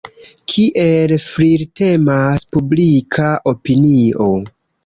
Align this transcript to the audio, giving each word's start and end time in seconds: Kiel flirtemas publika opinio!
Kiel 0.53 1.13
flirtemas 1.25 2.47
publika 2.57 3.29
opinio! 3.55 4.31